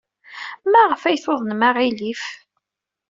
[0.71, 2.23] Maɣef ay tuḍnem aɣilif?